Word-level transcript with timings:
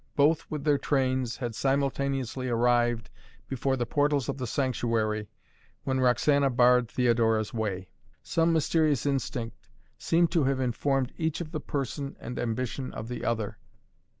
Both, 0.15 0.49
with 0.49 0.63
their 0.63 0.79
trains, 0.79 1.37
had 1.37 1.53
simultaneously 1.53 2.49
arrived 2.49 3.11
before 3.47 3.77
the 3.77 3.85
portals 3.85 4.27
of 4.29 4.39
the 4.39 4.47
sanctuary 4.47 5.29
when 5.83 5.99
Roxana 5.99 6.49
barred 6.49 6.89
Theodora's 6.89 7.53
way. 7.53 7.87
Some 8.23 8.51
mysterious 8.51 9.05
instinct 9.05 9.69
seemed 9.99 10.31
to 10.31 10.45
have 10.45 10.59
informed 10.59 11.13
each 11.19 11.39
of 11.39 11.51
the 11.51 11.59
person 11.61 12.17
and 12.19 12.39
ambition 12.39 12.91
of 12.95 13.09
the 13.09 13.23
other. 13.23 13.59